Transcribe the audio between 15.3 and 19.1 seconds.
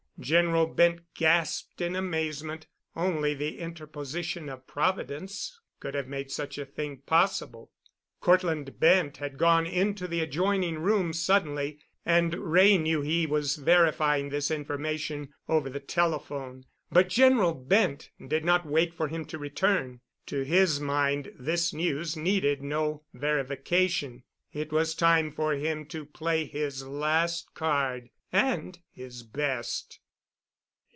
over the telephone. But General Bent did not wait for